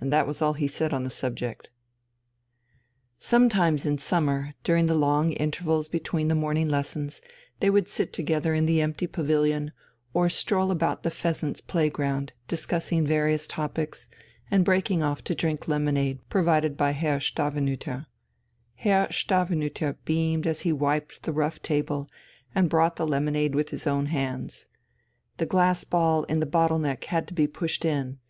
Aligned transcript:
And 0.00 0.12
that 0.12 0.28
was 0.28 0.40
all 0.40 0.52
he 0.52 0.68
said 0.68 0.92
on 0.94 1.02
the 1.02 1.10
subject. 1.10 1.70
Sometimes 3.18 3.84
in 3.84 3.98
summer, 3.98 4.54
during 4.62 4.86
the 4.86 4.94
long 4.94 5.32
intervals 5.32 5.88
between 5.88 6.28
the 6.28 6.36
morning 6.36 6.68
lessons, 6.68 7.20
they 7.58 7.68
would 7.68 7.88
sit 7.88 8.12
together 8.12 8.54
in 8.54 8.66
the 8.66 8.80
empty 8.80 9.08
pavilion, 9.08 9.72
or 10.14 10.28
stroll 10.28 10.70
about 10.70 11.02
the 11.02 11.10
"Pheasants" 11.10 11.60
playground, 11.60 12.32
discussing 12.46 13.04
various 13.04 13.48
topics, 13.48 14.06
and 14.52 14.64
breaking 14.64 15.02
off 15.02 15.24
to 15.24 15.34
drink 15.34 15.66
lemonade 15.66 16.20
provided 16.28 16.76
by 16.76 16.92
Herr 16.92 17.18
Stavenüter. 17.18 18.06
Herr 18.76 19.08
Stavenüter 19.08 19.96
beamed 20.04 20.46
as 20.46 20.60
he 20.60 20.72
wiped 20.72 21.24
the 21.24 21.32
rough 21.32 21.60
table 21.60 22.08
and 22.54 22.70
brought 22.70 22.94
the 22.94 23.04
lemonade 23.08 23.56
with 23.56 23.70
his 23.70 23.84
own 23.88 24.06
hands. 24.06 24.68
The 25.38 25.46
glass 25.46 25.82
ball 25.82 26.22
in 26.22 26.38
the 26.38 26.46
bottle 26.46 26.78
neck 26.78 27.02
had 27.06 27.26
to 27.26 27.34
be 27.34 27.48
pushed 27.48 27.84
in. 27.84 28.20